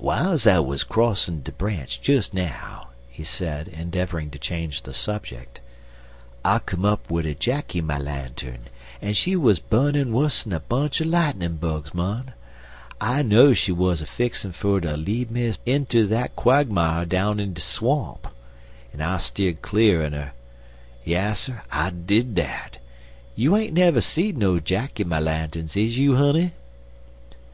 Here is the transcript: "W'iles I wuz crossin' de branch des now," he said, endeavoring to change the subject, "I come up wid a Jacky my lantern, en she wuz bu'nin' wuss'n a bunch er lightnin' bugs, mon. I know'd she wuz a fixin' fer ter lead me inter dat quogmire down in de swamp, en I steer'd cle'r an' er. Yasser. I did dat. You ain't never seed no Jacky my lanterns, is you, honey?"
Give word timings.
"W'iles 0.00 0.46
I 0.46 0.58
wuz 0.58 0.78
crossin' 0.88 1.42
de 1.42 1.52
branch 1.52 2.00
des 2.00 2.22
now," 2.32 2.88
he 3.10 3.22
said, 3.22 3.68
endeavoring 3.68 4.30
to 4.30 4.38
change 4.38 4.80
the 4.84 4.94
subject, 4.94 5.60
"I 6.42 6.60
come 6.60 6.86
up 6.86 7.10
wid 7.10 7.26
a 7.26 7.34
Jacky 7.34 7.82
my 7.82 7.98
lantern, 7.98 8.68
en 9.02 9.12
she 9.12 9.36
wuz 9.36 9.56
bu'nin' 9.58 10.10
wuss'n 10.14 10.54
a 10.54 10.60
bunch 10.60 11.02
er 11.02 11.04
lightnin' 11.04 11.58
bugs, 11.58 11.92
mon. 11.92 12.32
I 13.02 13.20
know'd 13.20 13.58
she 13.58 13.70
wuz 13.70 13.96
a 14.00 14.06
fixin' 14.06 14.52
fer 14.52 14.80
ter 14.80 14.96
lead 14.96 15.30
me 15.30 15.52
inter 15.66 16.06
dat 16.06 16.36
quogmire 16.36 17.04
down 17.06 17.38
in 17.38 17.52
de 17.52 17.60
swamp, 17.60 18.28
en 18.94 19.02
I 19.02 19.18
steer'd 19.18 19.60
cle'r 19.60 20.02
an' 20.02 20.14
er. 20.14 20.32
Yasser. 21.04 21.64
I 21.70 21.90
did 21.90 22.34
dat. 22.34 22.78
You 23.36 23.58
ain't 23.58 23.74
never 23.74 24.00
seed 24.00 24.38
no 24.38 24.58
Jacky 24.58 25.04
my 25.04 25.20
lanterns, 25.20 25.76
is 25.76 25.98
you, 25.98 26.16
honey?" 26.16 26.54